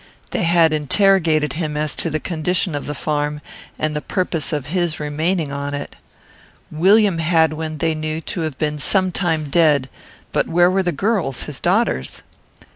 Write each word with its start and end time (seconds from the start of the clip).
They 0.31 0.41
had 0.41 0.73
interrogated 0.73 1.53
him 1.53 1.77
as 1.77 1.95
to 1.97 2.09
the 2.09 2.19
condition 2.19 2.73
of 2.73 2.87
the 2.87 2.95
farm, 2.95 3.39
and 3.77 3.95
the 3.95 4.01
purpose 4.01 4.51
of 4.51 4.65
his 4.73 4.99
remaining 4.99 5.51
on 5.51 5.75
it. 5.75 5.95
William 6.71 7.19
Hadwin 7.19 7.77
they 7.77 7.93
knew 7.93 8.19
to 8.21 8.41
have 8.41 8.57
been 8.57 8.79
some 8.79 9.11
time 9.11 9.51
dead; 9.51 9.89
but 10.33 10.47
where 10.47 10.71
were 10.71 10.81
the 10.81 10.91
girls, 10.91 11.43
his 11.43 11.59
daughters? 11.61 12.23